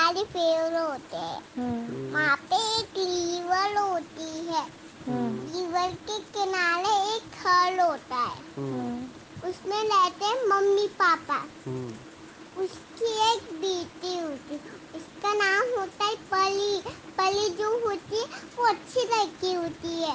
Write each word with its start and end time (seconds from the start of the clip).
बड़े 0.00 0.24
पेड़ 0.24 0.76
होते 0.76 1.16
हैं। 1.16 1.40
हम्म, 1.56 2.14
वहाँ 2.14 2.36
पे 2.36 2.56
एक 2.80 2.98
लीवर 2.98 3.76
होती 3.78 4.46
है। 4.46 4.62
हम्म, 5.06 5.40
लीवर 5.46 5.94
के 6.08 6.18
किनारे 6.18 7.16
एक 7.16 7.22
खल 7.22 7.80
होता 7.80 8.16
है। 8.16 8.38
हम्म, 8.56 9.04
उसमें 9.48 9.84
रहते 9.84 10.24
हैं 10.24 10.46
मम्मी 10.48 10.86
पापा। 11.02 11.38
उसकी 12.58 13.10
एक 13.32 13.42
बेटी 13.52 14.18
होती 14.18 14.54
उसका 14.96 15.34
नाम 15.34 15.80
होता 15.80 16.04
है 16.04 16.16
पली। 16.32 16.82
पली 17.18 17.48
जो 17.50 17.88
होती 17.88 18.16
है 18.16 18.24
वो 18.56 18.64
अच्छी 18.64 19.00
लड़की 19.00 19.54
होती 19.54 20.02
है। 20.02 20.14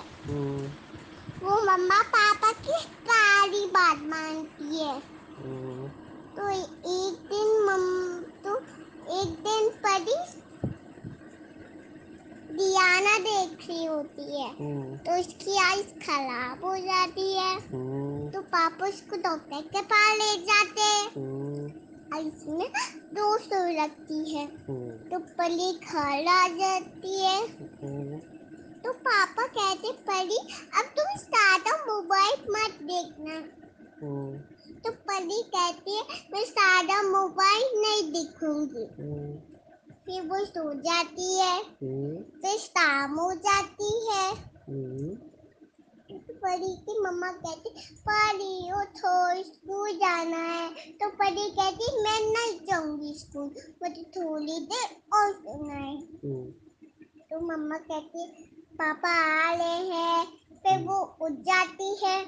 वो 1.44 1.62
मम्मा 1.62 2.02
पापा 2.02 2.52
की 2.52 2.80
सारी 3.10 3.66
बात 3.66 3.98
मानती 3.98 4.78
है। 4.78 5.00
तो 6.36 6.50
एक 6.50 7.16
दिन 7.32 7.50
मम 7.66 7.86
तो 8.44 8.58
एक 9.22 9.30
दिन 9.44 9.70
परी 9.70 10.16
रही 13.70 13.86
होती 13.86 14.42
है। 14.42 14.50
हम्म, 14.52 14.98
तो 14.98 15.20
उसकी 15.20 15.58
आइस 15.62 15.94
खराब 16.04 16.64
हो 16.66 16.76
जाती 16.78 17.32
है। 17.34 17.54
हम्म, 17.64 18.30
तो 18.32 18.42
पापा 18.54 18.88
उसको 18.88 19.18
डॉक्टर 19.22 19.62
के 19.74 19.82
पास 19.92 20.18
ले 20.20 20.32
जाते 20.44 20.82
हैं। 20.82 21.08
हम्म, 21.16 21.66
और 22.14 22.28
इसमें 22.28 22.68
दो 23.14 23.38
सौ 23.40 23.60
लगती 23.82 24.20
है। 24.34 24.46
हम्म, 24.70 24.90
तो 25.10 25.20
पली 25.40 25.72
घर 25.74 26.28
आ 26.30 26.48
जाती 26.58 27.20
है। 27.22 27.38
हम्म, 27.84 28.20
तो 28.84 28.92
पापा 29.06 29.46
कहते 29.50 29.92
परी 30.08 30.38
अब 30.80 30.90
तुम 30.98 31.16
ज़्यादा 31.20 31.78
मोबाइल 31.86 32.46
मत 32.50 32.78
देखना। 32.84 33.38
हम्म, 34.02 34.38
तो 34.86 34.92
परी 35.08 35.42
कहती 35.56 35.96
है 35.96 36.04
मैं 36.34 36.44
ज़्यादा 36.46 37.02
मोबाइल 37.04 37.64
नहीं 37.82 38.04
देखूँगी। 38.14 38.86
हम्म, 39.00 39.25
फिर 40.06 40.22
वो 40.22 40.46
सो 40.46 40.74
जाती 40.74 41.40
है। 41.40 41.62
हम्म, 41.62 42.16
फिर 42.16 42.58
शाम 42.58 43.20
हो 43.20 43.34
जाती 43.34 44.08
है। 44.12 44.34
हम्म, 44.70 45.16
तो 46.18 46.34
परी 46.34 46.76
की 46.76 47.00
मम्मा 47.00 47.32
कहती 47.32 47.70
परी 47.92 48.72
उठो 48.72 49.44
स्कूल 49.44 49.92
जाना 49.92 50.38
है। 50.38 50.70
तो 50.74 51.10
परी 51.10 51.50
कहती 51.50 52.02
मैं 52.04 52.20
नहीं 52.22 52.60
जाऊँगी 52.60 53.14
स्कूल 53.14 53.56
मुझे 53.84 54.04
थोड़ी 54.04 54.60
देर 54.60 55.18
और 55.18 55.34
सोना 55.34 55.74
है। 55.74 55.98
हम्म, 55.98 56.46
तो 57.30 57.40
मम्मा 57.42 57.78
कहती 57.78 58.28
पापा 58.74 59.12
आ 59.48 59.54
रहे 59.56 59.88
हैं। 59.90 60.26
फिर 60.66 60.88
वो 60.88 61.18
उठ 61.22 61.32
जाती 61.32 61.98
है। 62.06 62.26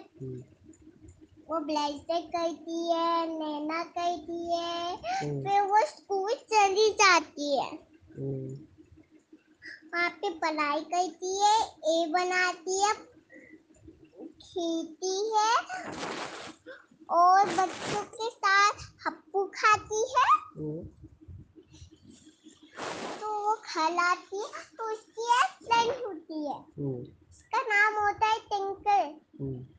वो 1.49 1.59
ब्लेजर 1.65 2.21
करती 2.35 2.77
है 2.91 3.25
नैना 3.27 3.83
करती 3.97 4.39
है 4.53 4.95
हम्म, 4.95 5.43
फिर 5.43 5.61
वो 5.69 5.85
स्कूल 5.87 6.33
चली 6.53 6.89
जाती 7.01 7.57
है। 7.57 7.69
हम्म, 8.17 8.57
वहाँ 9.93 10.09
पे 10.21 10.29
पढ़ाई 10.39 10.81
करती 10.93 11.31
है 11.41 11.53
ए 11.91 12.05
बनाती 12.13 12.81
है 12.81 12.93
खेलती 14.43 15.15
है 15.35 15.53
और 17.17 17.45
बच्चों 17.59 18.03
के 18.17 18.29
साथ 18.29 18.83
हप्पू 19.07 19.43
खाती 19.55 20.01
है। 20.15 20.25
हम्म, 20.57 20.83
तो 23.21 23.33
वो 23.45 23.55
खिलाती 23.69 24.37
है 24.37 24.63
तो 24.77 24.91
उसकी 24.93 25.31
एक 25.37 25.57
फ्रेंड 25.63 26.05
होती 26.05 26.45
है। 26.47 26.59
उसका 26.89 27.61
नाम 27.73 28.03
होता 28.05 28.27
है 28.27 28.39
टिंकल। 28.51 29.75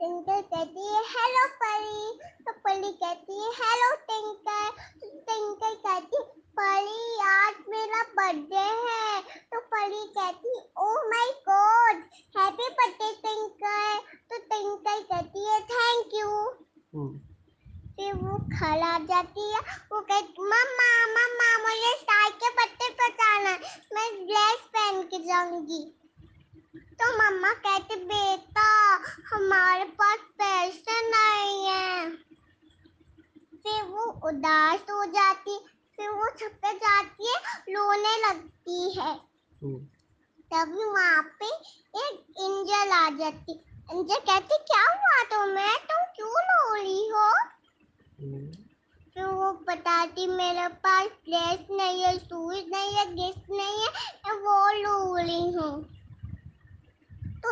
टिंकल 0.00 0.40
कहती 0.52 0.86
है 0.86 1.00
हेलो 1.14 1.46
परी 1.62 2.18
तो 2.44 2.52
परी 2.66 2.92
कहती 3.00 3.40
है 3.40 3.48
हेलो 3.56 3.88
टिंकल 4.10 4.70
तो 5.00 5.08
टिंकल 5.26 5.74
कहती 5.86 6.22
परी 6.60 7.18
आज 7.24 7.54
मेरा 7.68 8.02
बर्थडे 8.18 8.64
है. 8.86 9.20
तो 9.52 9.60
परी 9.74 10.04
कहती 10.16 10.56
ओ 10.84 10.88
my 11.10 11.30
god 11.50 12.02
happy 12.36 12.68
birthday 12.80 13.12
Tinkle 13.26 13.98
तो 14.30 14.38
टिंकल 14.52 15.02
कहती 15.12 15.46
है 15.48 15.60
थैंक 15.74 16.14
यू 16.14 16.28
हम्म, 16.28 17.18
फिर 17.96 18.14
वो 18.14 18.38
आ 18.86 18.98
जाती 19.12 19.50
है 19.52 19.60
वो 19.92 20.00
कहती 20.00 20.50
मम्मा 20.52 20.90
मम्मा 21.16 21.50
मुझे 21.66 21.94
साई 22.02 22.30
के 22.42 22.50
पत्ते 22.58 22.88
पर 23.00 23.12
जाना 23.22 23.58
मैं 23.94 24.10
ड्रेस 24.26 24.68
पहन 24.76 25.02
के 25.12 25.24
जाऊँगी. 25.26 25.84
तो 27.00 27.12
मम्मा 27.18 27.52
कहती 27.66 27.96
बेटा 28.04 28.49
हमारे 29.32 29.84
पास 29.84 30.18
पैसे 30.38 31.00
नहीं 31.10 31.66
है। 31.66 32.10
फिर 33.64 33.82
वो 33.82 34.04
उदास 34.28 34.80
हो 34.80 35.04
जाती 35.04 35.58
फिर 35.96 36.08
वो 36.08 36.28
छत 36.30 36.58
पे 36.62 36.72
जाती 36.74 37.26
है 37.26 37.58
रोने 37.74 38.16
लगती 38.28 38.90
है। 38.98 39.10
हम्म, 39.62 39.78
तभी 40.52 40.84
वहाँ 40.84 41.22
पे 41.40 41.46
एक 42.04 42.40
एंजल 42.40 42.92
आ 42.92 43.08
जाती। 43.10 43.52
एंजल 43.92 44.16
कहती 44.16 44.56
क्या 44.64 44.82
हुआ 44.82 45.22
तुम्हें 45.24 45.76
तुम 45.76 46.04
क्यों 46.16 46.40
रो 46.40 46.74
रही 46.74 47.08
हो? 47.08 47.28
हम्म, 48.20 48.46
फिर 49.14 49.24
वो 49.24 49.52
बताती 49.68 50.26
मेरे 50.26 50.68
पास 50.68 51.06
ड्रेस 51.28 51.66
नहीं 51.70 52.02
है 52.02 52.18
शूज़ 52.18 52.64
नहीं 52.66 52.94
है 52.94 53.04
गिफ्ट 53.14 53.50
नहीं 53.50 53.86
है 53.86 54.34
वो 54.36 54.69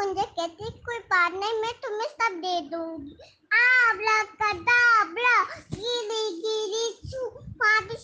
उनसे 0.01 0.25
कहती 0.39 0.71
कोई 0.89 0.99
बात 1.13 1.33
नहीं 1.41 1.61
मैं 1.63 1.73
तुम्हें 1.85 2.09
सब 2.21 2.37
दे 2.45 2.61
दूँगी। 2.71 3.17
आबला 3.61 4.17
कदाबला 4.41 5.37
गिरी 5.75 6.25
गिरी 6.45 6.87
छू 7.11 7.25
वहाँ 7.63 7.81
पे 7.89 7.97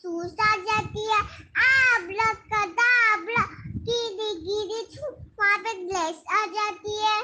सूस 0.00 0.34
आ 0.48 0.54
जाती 0.68 1.04
है 1.10 1.20
आबला 1.66 2.32
कदाबला 2.52 3.44
गिरी 3.88 4.32
गिरी 4.46 4.82
छू 4.94 5.10
वहाँ 5.40 5.58
पे 5.66 5.74
ग्लेस 5.84 6.22
आ 6.40 6.44
जाती 6.56 6.96
है 7.02 7.20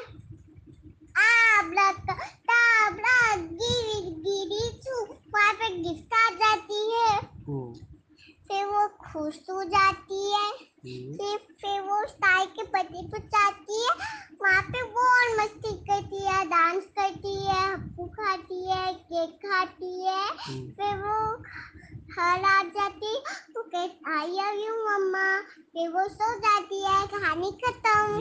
आबला 1.27 1.91
कदाबला 2.09 3.17
गिरी 3.37 4.01
गिरी 4.27 4.71
छू 4.85 5.05
वहाँ 5.35 5.53
पे 5.63 5.69
गिफ्ट 5.83 6.15
आ 6.15 6.29
जाती 6.43 6.81
है 6.93 7.17
हम्म, 7.17 7.73
फिर 8.49 8.65
वो 8.67 8.87
खुश 9.19 9.39
हो 9.51 9.65
जाती 9.65 10.33
है। 10.33 10.49
हम्म, 10.79 11.17
फिर 11.17 11.39
फिर 11.39 11.81
वो 11.81 12.07
साई 12.07 12.47
के 12.47 12.63
पति 12.63 13.09
पर 13.13 13.19
जाती 13.19 13.83
है। 13.83 13.89
वहाँ 14.43 14.63
पे 14.63 14.83
वो 14.83 15.01
और 15.01 15.41
मस्ती 15.41 15.73
करती 15.73 16.27
है 16.27 16.47
डांस 16.47 16.85
करती 16.85 17.47
है 17.47 17.75
हप्पू 17.75 18.05
खाती 18.05 18.71
है 18.71 18.93
केक 18.95 19.31
खाती 19.31 20.05
है। 20.05 20.29
हम्म, 20.29 20.71
फिर 20.71 20.97
वो 20.97 21.37
घर 22.15 22.45
आ 22.45 22.63
जाती 22.63 23.17
वो 23.57 23.63
कहती 23.63 24.13
आई 24.19 24.27
लव 24.27 24.67
यू 24.67 24.75
मम्मा। 24.75 25.41
फिर 25.41 25.89
वो 25.89 26.09
सो 26.09 26.39
जाती 26.39 26.85
है। 26.85 27.07
कहानी 27.07 27.51
खत्म। 27.53 28.19